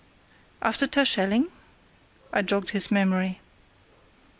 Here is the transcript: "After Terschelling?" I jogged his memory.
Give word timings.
"After 0.63 0.87
Terschelling?" 0.87 1.51
I 2.33 2.41
jogged 2.41 2.71
his 2.71 2.89
memory. 2.89 3.39